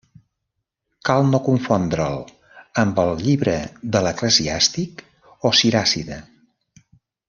[1.09, 2.25] Cal no confondre'l
[2.85, 3.57] amb el Llibre
[3.97, 5.07] de l'Eclesiàstic
[5.53, 6.23] o Siràcida.